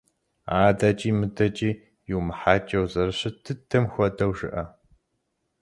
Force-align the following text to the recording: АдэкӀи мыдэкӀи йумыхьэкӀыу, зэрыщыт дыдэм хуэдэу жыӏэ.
АдэкӀи 0.65 1.11
мыдэкӀи 1.19 1.71
йумыхьэкӀыу, 2.09 2.85
зэрыщыт 2.91 3.35
дыдэм 3.43 3.85
хуэдэу 3.91 4.31
жыӏэ. 4.37 4.63